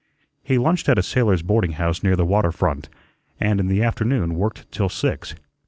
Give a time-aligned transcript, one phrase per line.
[0.41, 2.89] He lunched at a sailor's boarding house near the water front,
[3.39, 5.35] and in the afternoon worked till six.